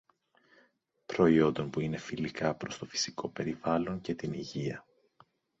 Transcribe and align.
προϊόντων 1.05 1.69
που 1.69 1.79
είναι 1.79 1.97
φιλικά 1.97 2.55
προς 2.55 2.77
το 2.77 2.85
φυσικό 2.85 3.29
περιβάλλον 3.29 4.01
και 4.01 4.15
την 4.15 4.33
υγεία 4.33 4.85